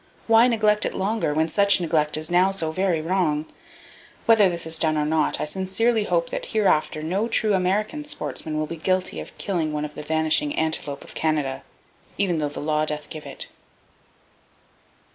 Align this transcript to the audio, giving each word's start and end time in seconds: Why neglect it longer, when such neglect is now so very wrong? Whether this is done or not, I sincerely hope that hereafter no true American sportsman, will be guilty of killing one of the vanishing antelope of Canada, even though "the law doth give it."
Why 0.25 0.47
neglect 0.47 0.83
it 0.83 0.95
longer, 0.95 1.31
when 1.31 1.47
such 1.47 1.79
neglect 1.79 2.17
is 2.17 2.31
now 2.31 2.49
so 2.49 2.71
very 2.71 3.01
wrong? 3.01 3.45
Whether 4.25 4.49
this 4.49 4.65
is 4.65 4.79
done 4.79 4.97
or 4.97 5.05
not, 5.05 5.39
I 5.39 5.45
sincerely 5.45 6.05
hope 6.05 6.31
that 6.31 6.47
hereafter 6.47 7.03
no 7.03 7.27
true 7.27 7.53
American 7.53 8.03
sportsman, 8.05 8.57
will 8.57 8.65
be 8.65 8.77
guilty 8.77 9.19
of 9.19 9.37
killing 9.37 9.73
one 9.73 9.85
of 9.85 9.93
the 9.93 10.01
vanishing 10.01 10.55
antelope 10.55 11.03
of 11.03 11.13
Canada, 11.13 11.61
even 12.17 12.39
though 12.39 12.49
"the 12.49 12.59
law 12.61 12.83
doth 12.83 13.11
give 13.11 13.27
it." 13.27 13.49